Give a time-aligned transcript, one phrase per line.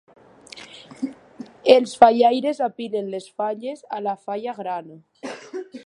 [1.75, 4.91] Els fallaires apilen les falles a la falla gran.